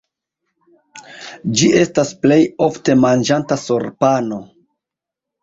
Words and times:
Ĝi 1.59 1.69
estas 1.81 2.13
plej 2.23 2.39
ofte 2.69 2.97
manĝata 3.03 3.59
sur 3.67 3.87
pano. 4.07 4.43